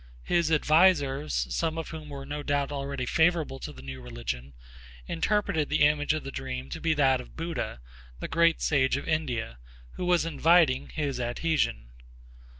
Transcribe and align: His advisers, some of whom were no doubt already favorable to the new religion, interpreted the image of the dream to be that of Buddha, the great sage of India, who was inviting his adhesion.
His 0.23 0.51
advisers, 0.51 1.45
some 1.55 1.77
of 1.77 1.89
whom 1.89 2.09
were 2.09 2.25
no 2.25 2.41
doubt 2.41 2.71
already 2.71 3.05
favorable 3.05 3.59
to 3.59 3.71
the 3.71 3.83
new 3.83 4.01
religion, 4.01 4.55
interpreted 5.05 5.69
the 5.69 5.83
image 5.85 6.11
of 6.15 6.23
the 6.23 6.31
dream 6.31 6.71
to 6.71 6.81
be 6.81 6.95
that 6.95 7.21
of 7.21 7.35
Buddha, 7.37 7.79
the 8.19 8.27
great 8.27 8.63
sage 8.63 8.97
of 8.97 9.07
India, 9.07 9.59
who 9.91 10.05
was 10.07 10.25
inviting 10.25 10.89
his 10.89 11.19
adhesion. 11.19 11.91